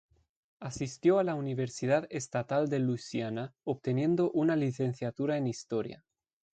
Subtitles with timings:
[0.59, 6.03] Asistió a la Universidad Estatal de Louisiana obteniendo una licenciatura en Historia.